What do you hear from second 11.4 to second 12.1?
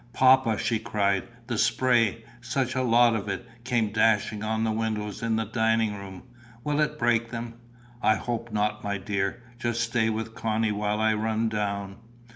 down."